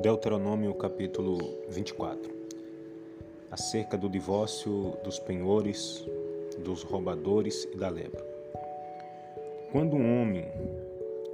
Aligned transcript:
Deuteronômio 0.00 0.72
capítulo 0.74 1.58
24 1.68 2.32
Acerca 3.50 3.98
do 3.98 4.08
divórcio 4.08 4.96
dos 5.02 5.18
penhores, 5.18 6.06
dos 6.64 6.84
roubadores 6.84 7.66
e 7.72 7.76
da 7.76 7.88
lepra. 7.88 8.24
Quando 9.72 9.96
um 9.96 10.22
homem 10.22 10.46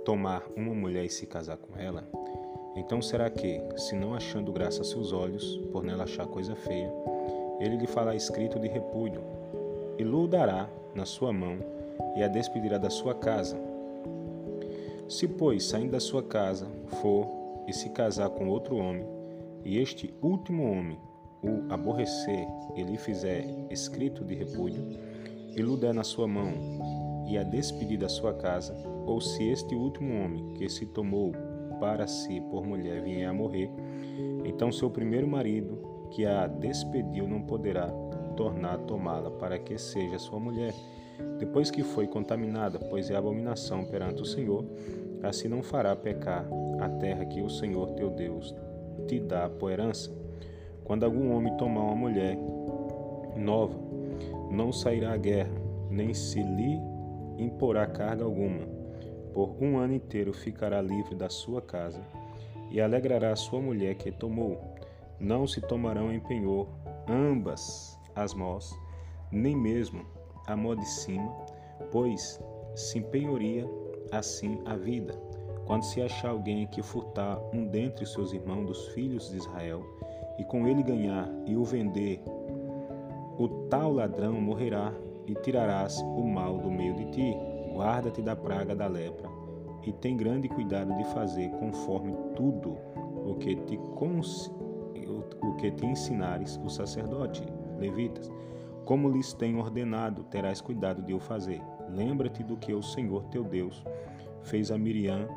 tomar 0.03 0.43
uma 0.57 0.75
mulher 0.75 1.05
e 1.05 1.11
se 1.11 1.27
casar 1.27 1.59
com 1.59 1.79
ela, 1.79 2.09
então 2.75 3.03
será 3.03 3.29
que, 3.29 3.61
se 3.77 3.95
não 3.95 4.15
achando 4.15 4.51
graça 4.51 4.81
a 4.81 4.85
seus 4.85 5.13
olhos, 5.13 5.59
por 5.71 5.85
nela 5.85 6.05
achar 6.05 6.27
coisa 6.27 6.57
feia, 6.57 6.91
ele 7.61 7.77
lhe 7.77 7.87
fará 7.87 8.17
escrito 8.17 8.59
de 8.59 8.69
repúdio, 8.69 9.21
e 9.99 10.03
lhe 10.03 10.29
dará 10.29 10.71
na 10.95 11.05
sua 11.05 11.35
mão, 11.35 11.59
e 12.17 12.23
a 12.23 12.29
despedirá 12.29 12.79
da 12.79 12.89
sua 12.89 13.15
casa. 13.15 13.59
Se, 15.07 15.29
pois, 15.29 15.65
saindo 15.65 15.93
da 15.93 16.01
sua 16.01 16.23
casa, 16.23 16.67
for 17.03 17.44
e 17.67 17.73
se 17.73 17.91
casar 17.91 18.31
com 18.31 18.49
outro 18.49 18.77
homem, 18.77 19.07
e 19.65 19.79
este 19.79 20.13
último 20.23 20.65
homem 20.65 20.99
o 21.43 21.73
aborrecer 21.73 22.47
e 22.75 22.83
lhe 22.83 22.97
fizer 22.97 23.45
escrito 23.71 24.25
de 24.25 24.35
repúdio, 24.35 24.83
e 25.57 25.61
lhe 25.61 25.77
der 25.77 25.95
na 25.95 26.03
sua 26.03 26.27
mão, 26.27 26.53
e 27.29 27.37
a 27.39 27.43
despedir 27.43 27.99
da 27.99 28.09
sua 28.09 28.35
casa, 28.35 28.75
ou 29.07 29.21
se 29.21 29.45
este 29.49 29.75
último 29.75 30.23
homem 30.23 30.55
que 30.55 30.69
se 30.69 30.87
tomou 30.87 31.33
para 31.81 32.07
si 32.07 32.41
por 32.51 32.67
mulher 32.67 33.03
vier 33.03 33.29
a 33.29 33.33
morrer, 33.33 33.71
então 34.45 34.73
seu 34.73 34.91
primeiro 34.91 35.29
marido, 35.29 35.95
que 36.11 36.25
a 36.25 36.47
despediu, 36.47 37.27
não 37.27 37.43
poderá 37.43 37.89
tornar 38.37 38.75
a 38.75 38.79
tomá-la 38.79 39.31
para 39.31 39.59
que 39.59 39.77
seja 39.79 40.19
sua 40.19 40.39
mulher, 40.39 40.75
depois 41.39 41.71
que 41.71 41.83
foi 41.83 42.07
contaminada, 42.07 42.79
pois 42.79 43.11
é 43.11 43.17
abominação 43.17 43.85
perante 43.85 44.23
o 44.23 44.27
Senhor, 44.27 44.65
assim 45.29 45.49
não 45.49 45.63
fará 45.63 45.95
pecar 45.95 46.47
a 46.81 46.89
terra 46.89 47.25
que 47.25 47.41
o 47.41 47.49
Senhor 47.49 47.91
teu 47.93 48.11
Deus 48.11 48.55
te 49.07 49.21
dá 49.21 49.49
por 49.49 49.71
herança. 49.71 50.11
Quando 50.85 51.05
algum 51.05 51.35
homem 51.35 51.57
tomar 51.57 51.83
uma 51.83 51.97
mulher 51.97 52.37
nova, 53.37 53.79
não 54.51 54.73
sairá 54.73 55.13
à 55.13 55.17
guerra, 55.17 55.55
nem 55.91 56.13
se 56.13 56.43
lhe 56.43 56.79
imporá 57.39 57.87
carga 57.87 58.25
alguma. 58.25 58.67
Por 59.33 59.57
um 59.61 59.79
ano 59.79 59.95
inteiro 59.95 60.33
ficará 60.33 60.81
livre 60.81 61.15
da 61.15 61.29
sua 61.29 61.61
casa 61.61 62.01
e 62.71 62.81
alegrará 62.81 63.33
a 63.33 63.37
sua 63.37 63.61
mulher 63.61 63.95
que 63.97 64.13
tomou. 64.13 64.61
Não 65.19 65.47
se 65.47 65.61
tomarão 65.61 66.13
em 66.13 66.21
penhor 66.21 66.69
ambas 67.09 67.99
as 68.15 68.35
mãos, 68.35 68.77
nem 69.31 69.57
mesmo 69.57 70.05
a 70.47 70.57
mão 70.57 70.77
de 70.77 70.87
cima, 70.87 71.33
pois 71.91 72.41
se 72.75 72.99
empenhoria 72.99 73.67
assim 74.17 74.61
a 74.65 74.77
vida. 74.77 75.15
Quando 75.67 75.85
se 75.85 76.03
achar 76.03 76.31
alguém 76.31 76.67
que 76.67 76.83
furtar 76.83 77.39
um 77.53 77.67
dentre 77.67 78.05
seus 78.05 78.33
irmãos 78.33 78.67
dos 78.67 78.89
filhos 78.89 79.31
de 79.31 79.39
Israel, 79.39 79.83
e 80.39 80.45
com 80.45 80.67
ele 80.67 80.83
ganhar 80.83 81.29
e 81.47 81.57
o 81.57 81.65
vender, 81.65 82.23
o 83.39 83.49
tal 83.69 83.93
ladrão 83.93 84.41
morrerá, 84.41 84.93
e 85.27 85.35
tirarás 85.37 85.99
o 86.03 86.23
mal 86.23 86.59
do 86.59 86.71
meio 86.71 86.95
de 86.95 87.07
ti. 87.07 87.37
Guarda-te 87.73 88.21
da 88.21 88.37
praga 88.37 88.77
da 88.77 88.87
lepra, 88.87 89.29
e 89.83 89.93
tem 89.93 90.17
grande 90.17 90.49
cuidado 90.49 90.95
de 90.97 91.05
fazer 91.05 91.51
conforme 91.53 92.15
tudo 92.37 92.77
o 93.27 93.35
que 93.37 93.57
te, 93.57 93.77
cons... 93.97 94.53
o 95.43 95.55
que 95.57 95.71
te 95.71 95.87
ensinares 95.87 96.61
o 96.65 96.69
sacerdote, 96.69 97.43
levitas. 97.79 98.31
Como 98.85 99.09
lhes 99.09 99.33
tenho 99.33 99.59
ordenado, 99.59 100.25
terás 100.25 100.61
cuidado 100.61 101.03
de 101.03 101.15
o 101.15 101.19
fazer. 101.19 101.61
Lembra-te 101.91 102.43
do 102.43 102.57
que 102.57 102.73
o 102.73 102.83
Senhor 102.83 103.25
teu 103.25 103.45
Deus 103.45 103.85
fez 104.43 104.71
a 104.71 104.79
Miriam 104.79 105.29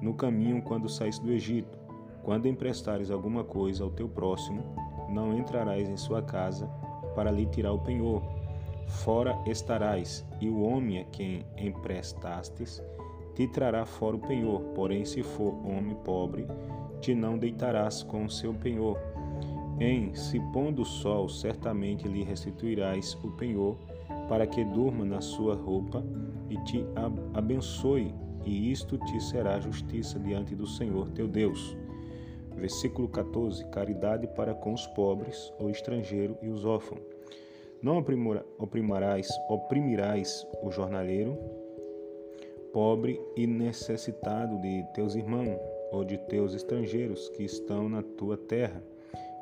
no 0.00 0.14
caminho 0.14 0.62
quando 0.62 0.88
saíste 0.88 1.24
do 1.24 1.32
Egito. 1.32 1.78
Quando 2.22 2.46
emprestares 2.46 3.10
alguma 3.10 3.42
coisa 3.42 3.84
ao 3.84 3.90
teu 3.90 4.08
próximo, 4.08 4.62
não 5.08 5.36
entrarás 5.36 5.88
em 5.88 5.96
sua 5.96 6.22
casa 6.22 6.66
para 7.14 7.30
lhe 7.30 7.46
tirar 7.46 7.72
o 7.72 7.78
penhor. 7.78 8.22
Fora 8.86 9.38
estarás, 9.46 10.26
e 10.40 10.48
o 10.48 10.62
homem 10.62 11.00
a 11.00 11.04
quem 11.04 11.44
emprestastes 11.56 12.82
te 13.34 13.46
trará 13.46 13.84
fora 13.84 14.16
o 14.16 14.20
penhor. 14.20 14.60
Porém, 14.74 15.04
se 15.04 15.22
for 15.22 15.54
homem 15.64 15.94
pobre, 16.04 16.46
te 17.00 17.14
não 17.14 17.38
deitarás 17.38 18.02
com 18.02 18.24
o 18.24 18.30
seu 18.30 18.52
penhor. 18.54 18.98
Em 19.80 20.14
se 20.14 20.40
pondo 20.52 20.82
o 20.82 20.84
sol, 20.84 21.28
certamente 21.28 22.08
lhe 22.08 22.24
restituirás 22.24 23.14
o 23.22 23.30
penhor, 23.32 23.76
para 24.28 24.46
que 24.46 24.64
durma 24.64 25.04
na 25.04 25.20
sua 25.20 25.54
roupa 25.54 26.04
e 26.50 26.56
te 26.64 26.84
abençoe 27.34 28.14
e 28.44 28.70
isto 28.70 28.96
te 28.98 29.20
será 29.20 29.58
justiça 29.58 30.18
diante 30.18 30.54
do 30.54 30.66
Senhor 30.66 31.08
teu 31.10 31.26
Deus. 31.26 31.76
Versículo 32.54 33.08
14: 33.08 33.64
Caridade 33.66 34.26
para 34.28 34.54
com 34.54 34.72
os 34.72 34.86
pobres, 34.88 35.52
o 35.60 35.70
estrangeiro 35.70 36.36
e 36.42 36.48
os 36.48 36.64
órfãos. 36.64 37.00
Não 37.80 37.98
oprimirás, 38.58 39.28
oprimirás 39.48 40.46
o 40.62 40.70
jornaleiro, 40.70 41.38
pobre 42.72 43.20
e 43.36 43.46
necessitado 43.46 44.60
de 44.60 44.84
teus 44.94 45.14
irmãos 45.14 45.58
ou 45.92 46.04
de 46.04 46.18
teus 46.18 46.54
estrangeiros 46.54 47.28
que 47.30 47.44
estão 47.44 47.88
na 47.88 48.02
tua 48.02 48.36
terra 48.36 48.82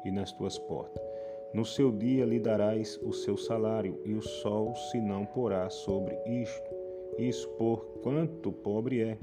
e 0.04 0.10
nas 0.10 0.32
tuas 0.32 0.58
portas. 0.58 1.05
No 1.54 1.64
seu 1.64 1.90
dia 1.90 2.24
lhe 2.24 2.38
darás 2.38 3.00
o 3.02 3.12
seu 3.12 3.36
salário, 3.36 4.00
e 4.04 4.14
o 4.14 4.22
sol 4.22 4.74
se 4.74 5.00
não 5.00 5.24
porá 5.24 5.70
sobre 5.70 6.16
isto 6.26 6.76
isso 7.18 7.48
por 7.56 7.82
quanto 8.02 8.52
pobre 8.52 9.02
é, 9.02 9.18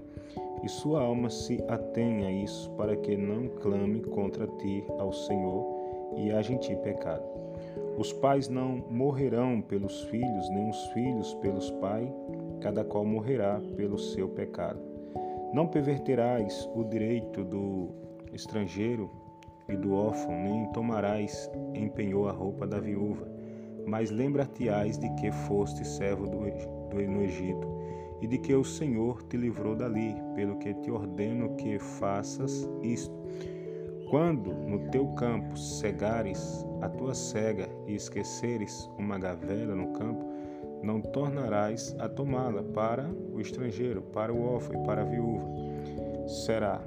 e 0.63 0.67
sua 0.67 1.01
alma 1.01 1.29
se 1.29 1.63
atém 1.67 2.25
a 2.25 2.31
isso, 2.31 2.71
para 2.71 2.95
que 2.95 3.15
não 3.15 3.47
clame 3.47 4.01
contra 4.01 4.47
ti 4.47 4.83
ao 4.97 5.13
Senhor 5.13 5.63
e 6.17 6.31
haja 6.31 6.53
em 6.53 6.57
ti 6.57 6.75
pecado. 6.77 7.23
Os 7.97 8.11
pais 8.11 8.49
não 8.49 8.83
morrerão 8.89 9.61
pelos 9.61 10.01
filhos, 10.05 10.49
nem 10.49 10.69
os 10.69 10.87
filhos 10.87 11.35
pelos 11.35 11.69
pais, 11.71 12.09
cada 12.61 12.83
qual 12.83 13.05
morrerá 13.05 13.61
pelo 13.75 13.99
seu 13.99 14.27
pecado. 14.29 14.79
Não 15.53 15.67
perverterás 15.67 16.67
o 16.73 16.83
direito 16.83 17.43
do 17.43 17.89
estrangeiro 18.33 19.11
e 19.69 19.75
do 19.75 19.93
órfão, 19.93 20.31
nem 20.31 20.71
tomarás 20.73 21.49
em 21.73 21.87
penhor 21.89 22.29
a 22.29 22.33
roupa 22.33 22.67
da 22.67 22.79
viúva, 22.79 23.27
mas 23.85 24.09
lembrar-te-ás 24.09 24.97
de 24.97 25.09
que 25.15 25.31
foste 25.31 25.85
servo 25.85 26.27
do, 26.27 26.39
do, 26.89 27.01
no 27.09 27.21
Egito 27.21 27.67
e 28.21 28.27
de 28.27 28.37
que 28.37 28.53
o 28.53 28.63
Senhor 28.63 29.21
te 29.23 29.35
livrou 29.35 29.75
dali, 29.75 30.15
pelo 30.35 30.57
que 30.57 30.73
te 30.75 30.89
ordeno 30.89 31.55
que 31.55 31.77
faças 31.77 32.69
isto. 32.81 33.13
Quando 34.09 34.53
no 34.53 34.89
teu 34.91 35.07
campo 35.15 35.57
cegares 35.57 36.65
a 36.81 36.87
tua 36.87 37.13
cega 37.13 37.67
e 37.87 37.95
esqueceres 37.95 38.89
uma 38.97 39.17
gavela 39.17 39.75
no 39.75 39.91
campo, 39.93 40.23
não 40.83 41.01
tornarás 41.01 41.95
a 41.97 42.07
tomá-la 42.07 42.61
para 42.61 43.09
o 43.33 43.39
estrangeiro, 43.39 44.01
para 44.01 44.33
o 44.33 44.43
órfão 44.43 44.81
e 44.81 44.85
para 44.85 45.01
a 45.01 45.05
viúva. 45.05 45.47
Será 46.27 46.81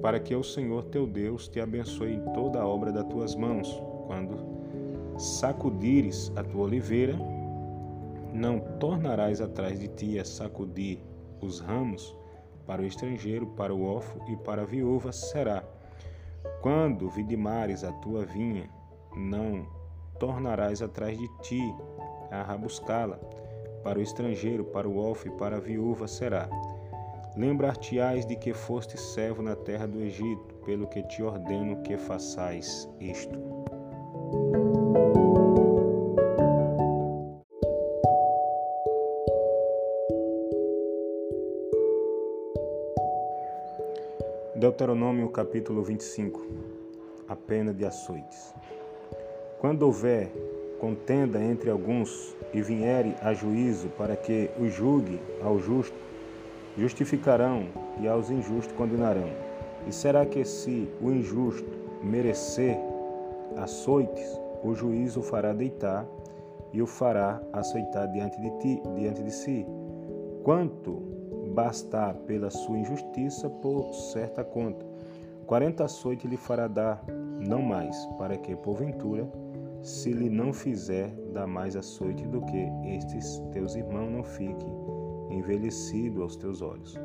para 0.00 0.18
que 0.18 0.34
o 0.34 0.42
Senhor 0.42 0.84
teu 0.84 1.06
Deus 1.06 1.48
te 1.48 1.60
abençoe 1.60 2.14
em 2.14 2.24
toda 2.32 2.60
a 2.60 2.66
obra 2.66 2.90
das 2.90 3.06
tuas 3.06 3.34
mãos. 3.34 3.80
Quando 4.06 4.36
sacudires 5.18 6.32
a 6.34 6.42
tua 6.42 6.64
oliveira, 6.64 7.16
não 8.32 8.58
tornarás 8.80 9.40
atrás 9.40 9.78
de 9.78 9.88
ti 9.88 10.18
a 10.18 10.24
sacudir 10.24 10.98
os 11.40 11.60
ramos 11.60 12.16
para 12.66 12.82
o 12.82 12.84
estrangeiro, 12.84 13.46
para 13.46 13.74
o 13.74 13.84
órfão 13.84 14.26
e 14.28 14.36
para 14.36 14.62
a 14.62 14.64
viúva 14.66 15.12
será. 15.12 15.62
Quando 16.60 17.08
vidimares 17.08 17.84
a 17.84 17.92
tua 17.92 18.24
vinha, 18.24 18.68
não 19.16 19.66
tornarás 20.18 20.82
atrás 20.82 21.18
de 21.18 21.28
ti 21.38 21.62
a 22.30 22.42
rabuscá-la. 22.42 23.18
Para 23.82 23.98
o 23.98 24.02
estrangeiro, 24.02 24.64
para 24.64 24.88
o 24.88 24.96
órfão 24.96 25.32
e 25.32 25.36
para 25.36 25.56
a 25.56 25.60
viúva 25.60 26.06
será. 26.06 26.48
Lembrar-te-ás 27.34 28.26
de 28.26 28.36
que 28.36 28.52
foste 28.52 28.98
servo 28.98 29.42
na 29.42 29.56
terra 29.56 29.86
do 29.86 30.02
Egito, 30.02 30.54
pelo 30.66 30.86
que 30.86 31.02
te 31.02 31.22
ordeno 31.22 31.82
que 31.82 31.96
façais 31.96 32.86
isto. 33.00 33.38
Deuteronômio 44.54 45.28
capítulo 45.30 45.82
25 45.82 46.46
A 47.26 47.34
pena 47.34 47.72
de 47.72 47.84
açoites 47.84 48.54
Quando 49.58 49.82
houver 49.84 50.30
contenda 50.78 51.42
entre 51.42 51.70
alguns 51.70 52.36
e 52.52 52.60
viere 52.60 53.14
a 53.22 53.32
juízo 53.32 53.88
para 53.96 54.16
que 54.16 54.50
o 54.60 54.68
julgue 54.68 55.18
ao 55.42 55.58
justo, 55.58 55.96
justificarão 56.76 57.66
e 58.00 58.08
aos 58.08 58.30
injustos 58.30 58.74
condenarão. 58.76 59.28
E 59.86 59.92
será 59.92 60.24
que 60.24 60.44
se 60.44 60.88
o 61.00 61.10
injusto 61.10 61.70
merecer 62.02 62.78
açoites, 63.56 64.40
o 64.62 64.74
juiz 64.74 65.16
o 65.16 65.22
fará 65.22 65.52
deitar 65.52 66.06
e 66.72 66.80
o 66.80 66.86
fará 66.86 67.40
aceitar 67.52 68.06
diante 68.06 68.40
de 68.40 68.50
ti, 68.58 68.82
diante 68.94 69.22
de 69.22 69.30
si. 69.30 69.66
Quanto 70.42 71.02
bastar 71.52 72.14
pela 72.26 72.50
sua 72.50 72.78
injustiça 72.78 73.48
por 73.48 73.92
certa 73.92 74.42
conta. 74.42 74.86
quarenta 75.46 75.84
açoites 75.84 76.30
lhe 76.30 76.36
fará 76.36 76.66
dar, 76.66 77.04
não 77.46 77.60
mais, 77.60 77.96
para 78.16 78.36
que, 78.38 78.56
porventura, 78.56 79.28
se 79.82 80.12
lhe 80.12 80.30
não 80.30 80.52
fizer 80.52 81.10
dar 81.32 81.46
mais 81.46 81.76
açoite 81.76 82.26
do 82.28 82.40
que 82.42 82.68
estes 82.84 83.38
teus 83.52 83.74
irmãos, 83.74 84.10
não 84.10 84.22
fique 84.22 84.64
envelhecido 85.32 86.22
aos 86.22 86.36
teus 86.36 86.62
olhos. 86.62 86.98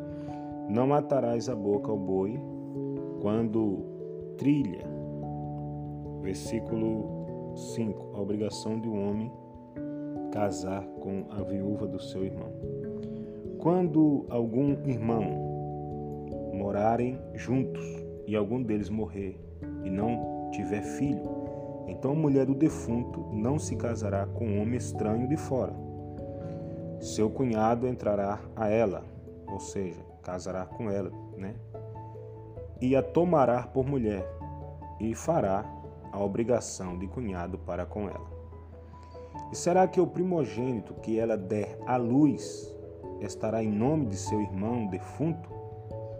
Não 0.69 0.87
matarás 0.87 1.47
a 1.49 1.55
boca 1.55 1.91
ao 1.91 1.97
boi 1.97 2.39
quando 3.21 3.85
trilha. 4.37 4.85
Versículo 6.21 7.53
5. 7.55 8.11
A 8.15 8.21
obrigação 8.21 8.79
de 8.79 8.87
um 8.87 9.09
homem 9.09 9.31
casar 10.31 10.85
com 10.99 11.25
a 11.29 11.41
viúva 11.41 11.87
do 11.87 11.99
seu 11.99 12.23
irmão. 12.23 12.51
Quando 13.59 14.25
algum 14.29 14.73
irmão 14.85 15.23
morarem 16.53 17.19
juntos 17.33 17.83
e 18.27 18.35
algum 18.35 18.61
deles 18.61 18.89
morrer 18.89 19.39
e 19.83 19.89
não 19.89 20.49
tiver 20.51 20.81
filho, 20.81 21.23
então 21.87 22.11
a 22.11 22.15
mulher 22.15 22.45
do 22.45 22.53
defunto 22.53 23.25
não 23.31 23.57
se 23.57 23.75
casará 23.75 24.25
com 24.27 24.45
um 24.45 24.61
homem 24.61 24.77
estranho 24.77 25.27
de 25.27 25.37
fora. 25.37 25.86
Seu 26.99 27.29
cunhado 27.29 27.87
entrará 27.87 28.39
a 28.55 28.67
ela, 28.67 29.03
ou 29.47 29.59
seja, 29.59 30.01
casará 30.23 30.65
com 30.65 30.89
ela, 30.89 31.11
né? 31.37 31.55
E 32.81 32.95
a 32.95 33.03
tomará 33.03 33.63
por 33.63 33.85
mulher 33.85 34.27
e 34.99 35.13
fará 35.13 35.65
a 36.11 36.23
obrigação 36.23 36.97
de 36.97 37.07
cunhado 37.07 37.57
para 37.59 37.85
com 37.85 38.09
ela. 38.09 38.27
E 39.51 39.55
será 39.55 39.87
que 39.87 40.01
o 40.01 40.07
primogênito 40.07 40.93
que 40.95 41.19
ela 41.19 41.37
der 41.37 41.77
à 41.85 41.97
luz 41.97 42.75
estará 43.21 43.63
em 43.63 43.71
nome 43.71 44.07
de 44.07 44.17
seu 44.17 44.41
irmão 44.41 44.87
defunto, 44.87 45.49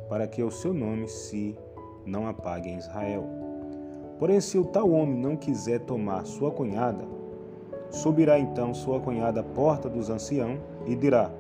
para 0.08 0.28
que 0.28 0.42
o 0.42 0.52
seu 0.52 0.74
nome 0.74 1.08
se 1.08 1.58
não 2.06 2.28
apague 2.28 2.70
em 2.70 2.78
Israel? 2.78 3.26
Porém, 4.20 4.40
se 4.40 4.58
o 4.58 4.66
tal 4.66 4.90
homem 4.92 5.18
não 5.18 5.36
quiser 5.36 5.82
tomar 5.82 6.26
sua 6.26 6.52
cunhada, 6.52 7.17
subirá 7.90 8.40
então 8.40 8.74
sua 8.74 9.00
cunhada 9.00 9.42
à 9.42 9.44
porta 9.44 9.90
dos 9.90 10.10
anciãos 10.10 10.60
e 10.86 10.96
dirá: 10.96 11.32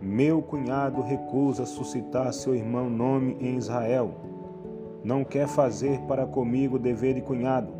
Meu 0.00 0.42
cunhado 0.42 1.00
recusa 1.00 1.64
suscitar 1.66 2.32
seu 2.32 2.54
irmão 2.54 2.90
nome 2.90 3.36
em 3.40 3.56
Israel. 3.56 4.12
Não 5.02 5.22
quer 5.24 5.46
fazer 5.46 6.00
para 6.02 6.26
comigo 6.26 6.78
dever 6.78 7.14
de 7.14 7.20
cunhado. 7.20 7.72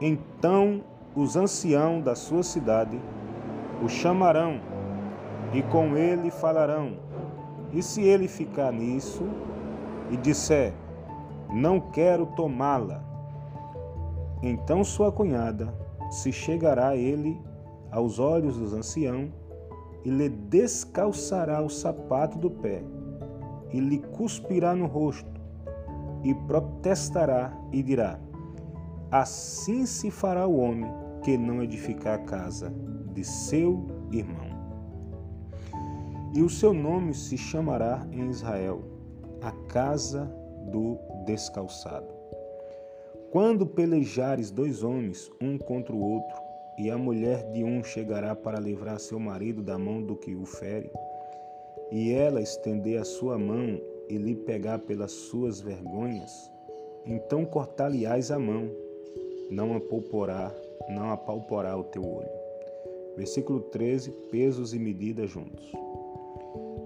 Então 0.00 0.82
os 1.14 1.36
anciãos 1.36 2.04
da 2.04 2.14
sua 2.14 2.42
cidade 2.42 3.00
o 3.82 3.88
chamarão 3.88 4.60
e 5.52 5.62
com 5.62 5.96
ele 5.96 6.30
falarão. 6.30 6.98
E 7.72 7.82
se 7.82 8.02
ele 8.02 8.28
ficar 8.28 8.72
nisso 8.72 9.24
e 10.10 10.16
disser: 10.16 10.72
Não 11.50 11.80
quero 11.80 12.26
tomá-la, 12.26 13.02
então 14.42 14.84
sua 14.84 15.10
cunhada 15.10 15.85
se 16.10 16.32
chegará 16.32 16.96
ele 16.96 17.40
aos 17.90 18.18
olhos 18.18 18.56
dos 18.56 18.72
anciãos 18.72 19.30
e 20.04 20.10
lhe 20.10 20.28
descalçará 20.28 21.62
o 21.62 21.68
sapato 21.68 22.38
do 22.38 22.50
pé 22.50 22.82
e 23.72 23.80
lhe 23.80 23.98
cuspirá 23.98 24.74
no 24.74 24.86
rosto 24.86 25.40
e 26.22 26.34
protestará 26.34 27.56
e 27.72 27.82
dirá: 27.82 28.18
Assim 29.10 29.86
se 29.86 30.10
fará 30.10 30.46
o 30.46 30.58
homem 30.58 30.90
que 31.22 31.36
não 31.36 31.62
edificar 31.62 32.14
a 32.14 32.22
casa 32.22 32.72
de 33.12 33.24
seu 33.24 33.86
irmão. 34.12 34.56
E 36.34 36.42
o 36.42 36.50
seu 36.50 36.74
nome 36.74 37.14
se 37.14 37.36
chamará 37.38 38.06
em 38.10 38.28
Israel 38.28 38.82
a 39.40 39.50
casa 39.68 40.30
do 40.70 40.98
descalçado. 41.24 42.15
Quando 43.36 43.66
pelejares 43.66 44.50
dois 44.50 44.82
homens, 44.82 45.30
um 45.42 45.58
contra 45.58 45.94
o 45.94 46.00
outro, 46.02 46.34
e 46.78 46.88
a 46.88 46.96
mulher 46.96 47.44
de 47.52 47.62
um 47.62 47.84
chegará 47.84 48.34
para 48.34 48.58
livrar 48.58 48.98
seu 48.98 49.20
marido 49.20 49.62
da 49.62 49.76
mão 49.76 50.02
do 50.02 50.16
que 50.16 50.34
o 50.34 50.46
fere, 50.46 50.90
e 51.92 52.14
ela 52.14 52.40
estender 52.40 52.98
a 52.98 53.04
sua 53.04 53.36
mão 53.36 53.78
e 54.08 54.16
lhe 54.16 54.34
pegar 54.34 54.78
pelas 54.78 55.12
suas 55.12 55.60
vergonhas, 55.60 56.50
então 57.04 57.44
cortar-lhe-ás 57.44 58.30
a 58.30 58.38
mão, 58.38 58.70
não 59.50 59.76
a 59.76 59.80
pouporá, 59.80 60.50
não 60.88 61.10
apalporá 61.10 61.76
o 61.76 61.84
teu 61.84 62.08
olho. 62.08 62.30
Versículo 63.18 63.60
13: 63.60 64.12
Pesos 64.30 64.72
e 64.72 64.78
medidas 64.78 65.28
juntos. 65.28 65.70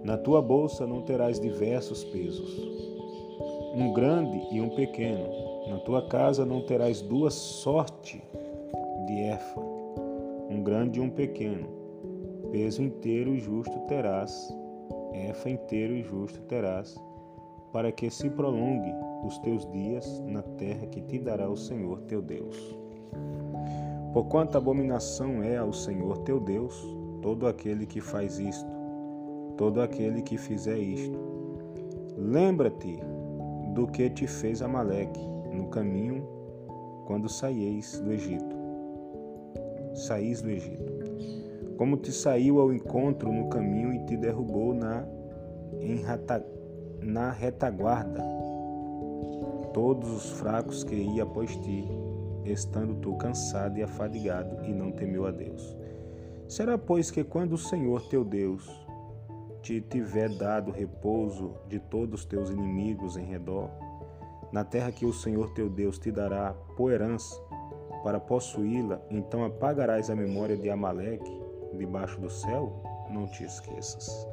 Na 0.02 0.18
tua 0.18 0.42
bolsa 0.42 0.84
não 0.84 1.02
terás 1.02 1.38
diversos 1.38 2.02
pesos, 2.02 2.58
um 3.72 3.92
grande 3.92 4.36
e 4.52 4.60
um 4.60 4.70
pequeno, 4.70 5.49
na 5.68 5.78
tua 5.78 6.02
casa 6.08 6.44
não 6.44 6.62
terás 6.62 7.00
duas 7.00 7.34
sortes 7.34 8.20
de 9.06 9.20
efa, 9.24 9.60
um 10.48 10.62
grande 10.62 10.98
e 10.98 11.02
um 11.02 11.10
pequeno. 11.10 11.68
Peso 12.50 12.82
inteiro 12.82 13.34
e 13.34 13.38
justo 13.38 13.78
terás, 13.86 14.52
efa 15.12 15.48
inteiro 15.50 15.94
e 15.94 16.02
justo 16.02 16.40
terás, 16.42 16.96
para 17.72 17.92
que 17.92 18.10
se 18.10 18.28
prolongue 18.30 18.92
os 19.24 19.38
teus 19.38 19.70
dias 19.70 20.20
na 20.26 20.42
terra 20.42 20.86
que 20.86 21.00
te 21.02 21.18
dará 21.18 21.48
o 21.48 21.56
Senhor 21.56 22.00
teu 22.02 22.20
Deus. 22.20 22.56
Porquanto 24.12 24.58
abominação 24.58 25.42
é 25.42 25.56
ao 25.56 25.72
Senhor 25.72 26.18
teu 26.18 26.40
Deus 26.40 26.74
todo 27.22 27.46
aquele 27.46 27.86
que 27.86 28.00
faz 28.00 28.38
isto, 28.38 28.68
todo 29.56 29.80
aquele 29.80 30.22
que 30.22 30.36
fizer 30.36 30.78
isto. 30.78 31.18
Lembra-te 32.16 32.98
do 33.74 33.86
que 33.86 34.10
te 34.10 34.26
fez 34.26 34.62
Amaleque, 34.62 35.20
no 35.60 35.68
caminho 35.68 36.26
quando 37.06 37.28
saíeis 37.28 38.00
do 38.00 38.12
Egito. 38.12 38.56
Saís 39.94 40.40
do 40.40 40.50
Egito. 40.50 40.92
Como 41.76 41.96
te 41.96 42.12
saiu 42.12 42.60
ao 42.60 42.72
encontro 42.72 43.32
no 43.32 43.48
caminho 43.48 43.92
e 43.92 44.04
te 44.06 44.16
derrubou 44.16 44.74
na, 44.74 45.04
reta, 46.06 46.44
na 47.02 47.30
retaguarda. 47.30 48.22
Todos 49.72 50.10
os 50.10 50.30
fracos 50.32 50.82
que 50.84 50.94
ia 50.94 51.22
após 51.22 51.56
ti, 51.56 51.84
estando 52.44 52.96
tu 52.96 53.16
cansado 53.16 53.78
e 53.78 53.82
afadigado, 53.82 54.64
e 54.64 54.72
não 54.72 54.92
temeu 54.92 55.26
a 55.26 55.30
Deus. 55.30 55.76
Será, 56.48 56.76
pois, 56.76 57.10
que 57.10 57.22
quando 57.22 57.52
o 57.52 57.58
Senhor 57.58 58.02
teu 58.08 58.24
Deus 58.24 58.68
te 59.62 59.80
tiver 59.80 60.28
dado 60.30 60.70
repouso 60.70 61.54
de 61.68 61.78
todos 61.78 62.20
os 62.20 62.26
teus 62.26 62.50
inimigos 62.50 63.16
em 63.16 63.24
redor, 63.24 63.70
na 64.52 64.64
terra 64.64 64.90
que 64.90 65.06
o 65.06 65.12
Senhor 65.12 65.50
teu 65.52 65.68
Deus 65.68 65.98
te 65.98 66.10
dará 66.10 66.54
por 66.76 66.92
herança, 66.92 67.40
para 68.02 68.18
possuí-la, 68.18 69.00
então 69.10 69.44
apagarás 69.44 70.10
a 70.10 70.16
memória 70.16 70.56
de 70.56 70.70
Amaleque 70.70 71.40
debaixo 71.74 72.20
do 72.20 72.30
céu? 72.30 72.82
Não 73.10 73.26
te 73.26 73.44
esqueças. 73.44 74.26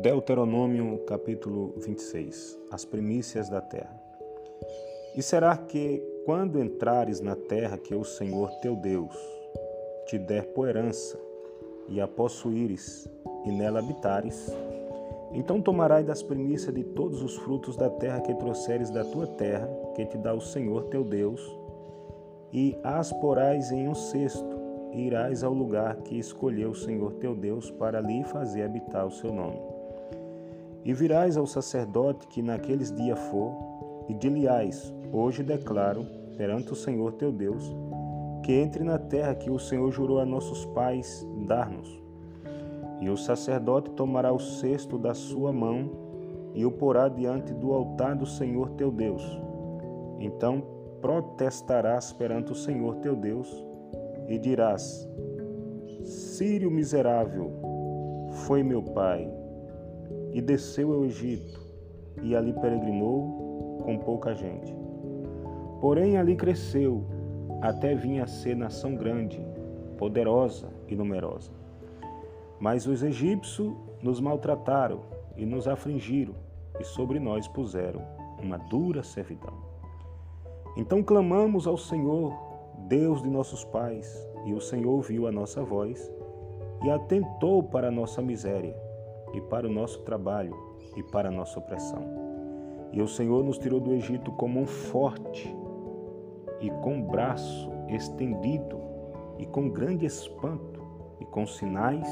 Deuteronômio 0.00 0.98
capítulo 1.04 1.74
26 1.78 2.56
As 2.70 2.84
primícias 2.84 3.48
da 3.48 3.60
terra. 3.60 4.00
E 5.16 5.22
será 5.22 5.56
que 5.56 6.15
quando 6.26 6.60
entrares 6.60 7.20
na 7.20 7.36
terra 7.36 7.78
que 7.78 7.94
o 7.94 8.02
Senhor 8.02 8.50
teu 8.60 8.74
Deus 8.74 9.16
te 10.08 10.18
der 10.18 10.44
por 10.46 10.68
herança, 10.68 11.16
e 11.88 12.00
a 12.00 12.08
possuíres, 12.08 13.08
e 13.44 13.52
nela 13.52 13.78
habitares, 13.78 14.52
então 15.32 15.62
tomarás 15.62 16.04
das 16.04 16.24
primícias 16.24 16.74
de 16.74 16.82
todos 16.82 17.22
os 17.22 17.36
frutos 17.36 17.76
da 17.76 17.88
terra 17.88 18.20
que 18.22 18.34
trouxeres 18.34 18.90
da 18.90 19.04
tua 19.04 19.28
terra, 19.28 19.68
que 19.94 20.04
te 20.04 20.18
dá 20.18 20.34
o 20.34 20.40
Senhor 20.40 20.86
teu 20.86 21.04
Deus, 21.04 21.40
e 22.52 22.76
as 22.82 23.12
porás 23.12 23.70
em 23.70 23.88
um 23.88 23.94
cesto, 23.94 24.56
e 24.92 25.02
irás 25.02 25.44
ao 25.44 25.52
lugar 25.52 25.94
que 25.98 26.18
escolheu 26.18 26.70
o 26.70 26.74
Senhor 26.74 27.12
teu 27.14 27.36
Deus 27.36 27.70
para 27.70 27.98
ali 27.98 28.24
fazer 28.24 28.64
habitar 28.64 29.06
o 29.06 29.12
seu 29.12 29.32
nome. 29.32 29.60
E 30.84 30.92
virás 30.92 31.36
ao 31.36 31.46
sacerdote 31.46 32.26
que 32.26 32.42
naqueles 32.42 32.90
dias 32.90 33.18
for, 33.30 33.52
e 34.08 34.14
dir-lhe-ás, 34.14 34.92
hoje 35.12 35.42
declaro 35.42 36.06
perante 36.36 36.72
o 36.72 36.76
Senhor 36.76 37.12
teu 37.14 37.32
Deus, 37.32 37.64
que 38.42 38.52
entre 38.52 38.84
na 38.84 38.98
terra 38.98 39.34
que 39.34 39.50
o 39.50 39.58
Senhor 39.58 39.90
jurou 39.90 40.20
a 40.20 40.26
nossos 40.26 40.64
pais 40.66 41.26
dar-nos. 41.46 42.00
E 43.00 43.10
o 43.10 43.16
sacerdote 43.16 43.90
tomará 43.90 44.32
o 44.32 44.38
cesto 44.38 44.98
da 44.98 45.14
sua 45.14 45.52
mão 45.52 45.90
e 46.54 46.64
o 46.64 46.70
porá 46.70 47.08
diante 47.08 47.52
do 47.52 47.72
altar 47.72 48.16
do 48.16 48.24
Senhor 48.24 48.70
teu 48.70 48.90
Deus. 48.90 49.22
Então 50.18 50.62
protestarás 51.00 52.12
perante 52.12 52.52
o 52.52 52.54
Senhor 52.54 52.96
teu 52.96 53.14
Deus 53.14 53.48
e 54.28 54.38
dirás: 54.38 55.08
Sírio 56.02 56.70
miserável 56.70 57.50
foi 58.46 58.62
meu 58.62 58.82
pai, 58.82 59.28
e 60.32 60.40
desceu 60.40 60.92
ao 60.92 61.04
Egito, 61.04 61.60
e 62.22 62.34
ali 62.34 62.52
peregrinou 62.52 63.78
com 63.82 63.98
pouca 63.98 64.34
gente. 64.34 64.85
Porém 65.80 66.16
ali 66.16 66.36
cresceu 66.36 67.04
até 67.60 67.94
vinha 67.94 68.24
a 68.24 68.26
ser 68.26 68.54
nação 68.54 68.94
grande, 68.94 69.44
poderosa 69.98 70.68
e 70.88 70.94
numerosa. 70.94 71.50
Mas 72.60 72.86
os 72.86 73.02
egípcios 73.02 73.74
nos 74.02 74.20
maltrataram 74.20 75.00
e 75.36 75.44
nos 75.44 75.66
afligiram, 75.66 76.34
e 76.78 76.84
sobre 76.84 77.18
nós 77.18 77.48
puseram 77.48 78.02
uma 78.42 78.58
dura 78.58 79.02
servidão. 79.02 79.54
Então 80.76 81.02
clamamos 81.02 81.66
ao 81.66 81.76
Senhor, 81.76 82.34
Deus 82.88 83.22
de 83.22 83.30
nossos 83.30 83.64
pais, 83.64 84.28
e 84.44 84.52
o 84.52 84.60
Senhor 84.60 84.92
ouviu 84.92 85.26
a 85.26 85.32
nossa 85.32 85.62
voz 85.62 86.12
e 86.84 86.90
atentou 86.90 87.62
para 87.62 87.88
a 87.88 87.90
nossa 87.90 88.20
miséria, 88.20 88.76
e 89.32 89.40
para 89.40 89.66
o 89.66 89.72
nosso 89.72 90.00
trabalho, 90.00 90.54
e 90.96 91.02
para 91.02 91.28
a 91.28 91.32
nossa 91.32 91.58
opressão. 91.58 92.02
E 92.92 93.02
o 93.02 93.08
Senhor 93.08 93.42
nos 93.42 93.58
tirou 93.58 93.80
do 93.80 93.92
Egito 93.92 94.30
com 94.32 94.48
mão 94.48 94.66
forte 94.66 95.54
e 96.60 96.70
com 96.82 97.02
braço 97.02 97.70
estendido, 97.88 98.80
e 99.38 99.46
com 99.46 99.68
grande 99.68 100.06
espanto, 100.06 100.80
e 101.20 101.24
com 101.24 101.46
sinais 101.46 102.08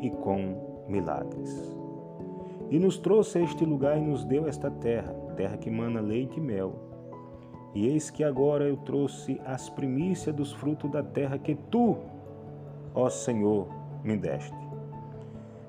e 0.00 0.10
com 0.10 0.84
milagres. 0.88 1.76
E 2.70 2.78
nos 2.78 2.98
trouxe 2.98 3.38
a 3.38 3.42
este 3.42 3.64
lugar 3.64 3.98
e 3.98 4.00
nos 4.00 4.24
deu 4.24 4.48
esta 4.48 4.70
terra, 4.70 5.12
terra 5.36 5.56
que 5.56 5.70
mana 5.70 6.00
leite 6.00 6.38
e 6.38 6.42
mel. 6.42 6.74
E 7.74 7.86
eis 7.88 8.10
que 8.10 8.22
agora 8.22 8.64
eu 8.64 8.76
trouxe 8.78 9.40
as 9.44 9.68
primícias 9.68 10.34
dos 10.34 10.52
frutos 10.52 10.90
da 10.90 11.02
terra 11.02 11.38
que 11.38 11.54
tu, 11.54 11.96
ó 12.94 13.08
Senhor, 13.08 13.68
me 14.02 14.16
deste. 14.16 14.56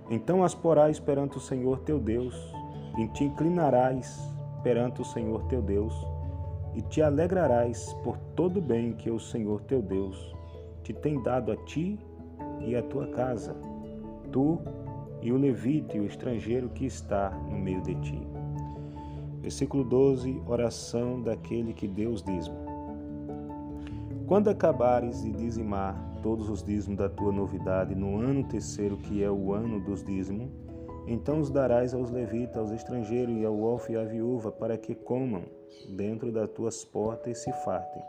Então 0.10 0.44
as 0.44 0.53
porás 0.53 1.00
perante 1.00 1.38
o 1.38 1.41
Senhor 1.41 1.79
teu 1.79 2.00
Deus, 2.00 2.53
e 2.98 3.08
te 3.10 3.25
inclinarás 3.25 4.34
perante 4.63 5.01
o 5.01 5.05
Senhor 5.05 5.44
teu 5.46 5.62
Deus, 5.62 5.94
e 6.75 6.82
te 6.82 7.01
alegrarás 7.01 7.94
por 8.03 8.17
todo 8.36 8.58
o 8.58 8.62
bem 8.62 8.94
que 8.94 9.10
o 9.10 9.20
Senhor 9.20 9.62
teu 9.62 9.82
Deus 9.82 10.36
te 10.84 10.94
tem 10.94 11.22
dado 11.24 11.51
a 11.51 11.55
ti 11.65 11.98
e 12.60 12.75
a 12.75 12.84
tua 12.84 13.08
casa, 13.08 13.55
tu 14.32 14.60
e 15.22 15.32
o 15.32 15.38
levita 15.38 15.98
e 15.98 16.01
o 16.01 16.05
estrangeiro 16.05 16.70
que 16.70 16.86
está 16.86 17.32
no 17.50 17.58
meio 17.58 17.82
de 17.82 17.96
ti. 17.96 18.27
Versículo 19.41 19.84
12, 19.84 20.41
oração 20.46 21.22
daquele 21.22 21.74
que 21.74 21.88
Deus 21.88 22.22
dízimo. 22.22 22.58
Quando 24.27 24.50
acabares 24.50 25.22
de 25.22 25.32
dizimar 25.32 25.96
todos 26.22 26.50
os 26.50 26.63
dízimos 26.63 26.98
da 26.98 27.08
tua 27.08 27.32
novidade 27.32 27.94
no 27.94 28.20
ano 28.20 28.44
terceiro, 28.44 28.98
que 28.98 29.24
é 29.24 29.29
o 29.29 29.53
ano 29.53 29.79
dos 29.79 30.03
dízimos, 30.03 30.50
então 31.07 31.39
os 31.39 31.50
darás 31.50 31.93
aos 31.93 32.09
levitas, 32.09 32.57
aos 32.57 32.71
estrangeiros 32.71 33.35
e 33.38 33.45
ao 33.45 33.59
órfão 33.62 33.95
e 33.95 33.97
à 33.97 34.03
viúva, 34.03 34.51
para 34.51 34.77
que 34.77 34.95
comam 34.95 35.43
dentro 35.89 36.31
das 36.31 36.50
tuas 36.50 36.83
portas 36.83 37.38
e 37.38 37.41
se 37.41 37.51
fartem. 37.63 38.01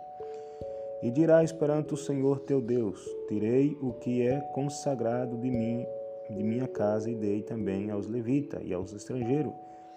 E 1.03 1.11
dirás 1.11 1.53
perante 1.53 1.95
o 1.95 1.97
Senhor 1.97 2.41
teu 2.41 2.61
Deus: 2.61 3.05
Tirei 3.29 3.76
o 3.83 3.93
que 3.93 4.26
é 4.26 4.41
consagrado 4.55 5.37
de 5.37 5.50
mim 5.50 5.85
de 6.31 6.43
minha 6.43 6.67
casa 6.67 7.11
e 7.11 7.15
dei 7.15 7.43
também 7.43 7.91
aos 7.91 8.07
levitas 8.07 8.61
e 8.65 8.73
aos 8.73 8.93
estrangeiros 8.93 9.53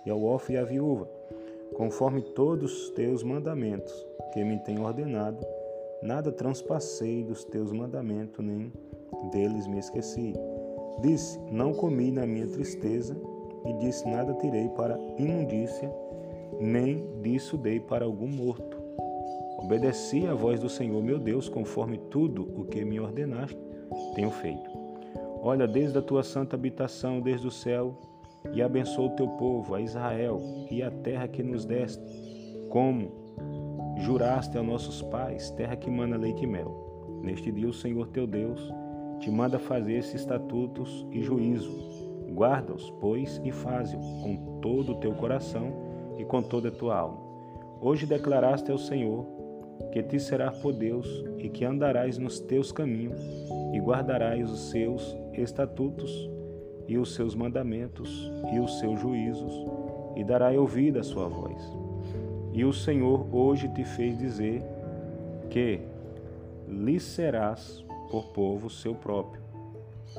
e 0.05 0.09
ao 0.09 0.23
órfão 0.23 0.55
e 0.55 0.57
à 0.57 0.63
viúva, 0.63 1.09
conforme 1.73 2.21
todos 2.21 2.71
os 2.71 2.89
teus 2.91 3.23
mandamentos 3.23 3.93
que 4.33 4.43
me 4.43 4.57
tem 4.59 4.79
ordenado, 4.79 5.45
nada 6.01 6.31
transpassei 6.31 7.23
dos 7.23 7.43
teus 7.43 7.71
mandamentos, 7.71 8.45
nem 8.45 8.71
deles 9.31 9.67
me 9.67 9.79
esqueci. 9.79 10.33
Disse: 11.01 11.39
Não 11.51 11.73
comi 11.73 12.11
na 12.11 12.25
minha 12.25 12.47
tristeza, 12.47 13.15
e 13.65 13.73
disse: 13.73 14.07
Nada 14.07 14.33
tirei 14.35 14.69
para 14.69 14.99
imundícia, 15.17 15.91
nem 16.59 17.05
disso 17.21 17.57
dei 17.57 17.79
para 17.79 18.05
algum 18.05 18.27
morto. 18.27 18.77
Obedeci 19.59 20.25
à 20.25 20.33
voz 20.33 20.59
do 20.59 20.69
Senhor 20.69 21.03
meu 21.03 21.19
Deus, 21.19 21.49
conforme 21.49 21.97
tudo 21.97 22.49
o 22.55 22.65
que 22.65 22.83
me 22.85 22.99
ordenaste, 22.99 23.57
tenho 24.15 24.31
feito. 24.31 24.69
Olha 25.41 25.67
desde 25.67 25.97
a 25.97 26.01
tua 26.01 26.23
santa 26.23 26.55
habitação, 26.55 27.21
desde 27.21 27.47
o 27.47 27.51
céu, 27.51 27.95
e 28.53 28.61
abençoa 28.61 29.07
o 29.07 29.15
teu 29.15 29.27
povo, 29.27 29.75
a 29.75 29.81
Israel, 29.81 30.41
e 30.71 30.81
a 30.81 30.89
terra 30.89 31.27
que 31.27 31.43
nos 31.43 31.65
deste, 31.65 32.01
como 32.69 33.11
juraste 33.97 34.57
a 34.57 34.63
nossos 34.63 35.01
pais, 35.01 35.49
terra 35.51 35.75
que 35.75 35.89
mana 35.89 36.17
leite 36.17 36.43
e 36.43 36.47
mel. 36.47 37.19
Neste 37.21 37.51
dia 37.51 37.67
o 37.67 37.73
Senhor 37.73 38.07
teu 38.07 38.25
Deus 38.25 38.73
te 39.19 39.29
manda 39.29 39.59
fazer 39.59 39.93
esses 39.93 40.15
estatutos 40.15 41.05
e 41.11 41.21
juízo. 41.21 41.71
Guarda-os, 42.33 42.89
pois, 43.01 43.41
e 43.43 43.51
faze-o 43.51 43.99
com 43.99 44.59
todo 44.61 44.93
o 44.93 44.95
teu 44.95 45.13
coração 45.13 45.73
e 46.17 46.23
com 46.23 46.41
toda 46.41 46.69
a 46.69 46.71
tua 46.71 46.97
alma. 46.97 47.19
Hoje 47.81 48.05
declaraste 48.05 48.71
ao 48.71 48.77
Senhor 48.77 49.25
que 49.91 50.03
te 50.03 50.19
será 50.19 50.51
por 50.51 50.73
Deus 50.73 51.07
e 51.37 51.49
que 51.49 51.65
andarás 51.65 52.17
nos 52.17 52.39
teus 52.39 52.71
caminhos 52.71 53.19
e 53.73 53.79
guardarás 53.79 54.51
os 54.51 54.69
seus 54.69 55.15
estatutos 55.33 56.29
e 56.87 56.97
os 56.97 57.13
seus 57.13 57.35
mandamentos 57.35 58.31
e 58.53 58.59
os 58.59 58.79
seus 58.79 58.99
juízos, 58.99 59.53
e 60.15 60.23
dará 60.23 60.49
ouvido 60.51 60.99
à 60.99 61.03
sua 61.03 61.27
voz. 61.27 61.61
E 62.51 62.65
o 62.65 62.73
Senhor 62.73 63.27
hoje 63.31 63.69
te 63.69 63.83
fez 63.83 64.17
dizer 64.17 64.63
que 65.49 65.79
lhe 66.67 66.99
serás 66.99 67.85
por 68.09 68.25
povo 68.27 68.69
seu 68.69 68.95
próprio, 68.95 69.41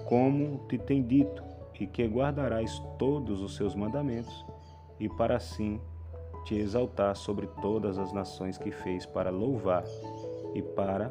como 0.07 0.59
te 0.69 0.79
tem 0.79 1.03
dito, 1.03 1.43
e 1.79 1.87
que 1.87 2.07
guardarás 2.07 2.79
todos 2.99 3.41
os 3.41 3.57
seus 3.57 3.75
mandamentos, 3.75 4.45
e 4.99 5.09
para 5.09 5.37
assim 5.37 5.81
te 6.45 6.55
exaltar 6.55 7.17
sobre 7.17 7.47
todas 7.63 7.99
as 7.99 8.13
nações 8.13 8.59
que 8.59 8.71
fez 8.71 9.07
para 9.07 9.31
louvar 9.31 9.85
e 10.55 10.63
para 10.63 11.11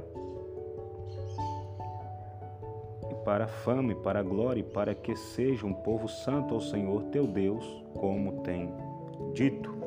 para 3.25 3.45
a 3.45 3.47
fama 3.47 3.91
e 3.91 3.95
para 3.95 4.23
glória, 4.23 4.61
e 4.61 4.63
para 4.63 4.95
que 4.95 5.15
seja 5.15 5.65
um 5.65 5.73
povo 5.73 6.07
santo 6.07 6.55
ao 6.55 6.61
Senhor 6.61 7.03
teu 7.11 7.27
Deus, 7.27 7.63
como 7.93 8.41
tem 8.41 8.73
dito. 9.33 9.78